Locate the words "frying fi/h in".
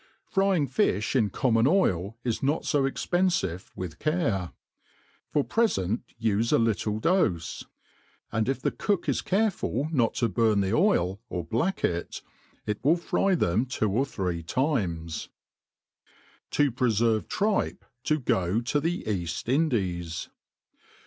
0.25-1.29